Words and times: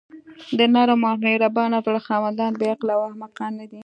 د 0.57 0.59
نرم 0.73 1.01
او 1.09 1.15
مهربانه 1.25 1.77
زړه 1.85 1.99
خاوندان 2.07 2.51
بې 2.59 2.67
عقله 2.73 2.93
او 2.97 3.01
احمقان 3.09 3.51
ندي. 3.59 3.79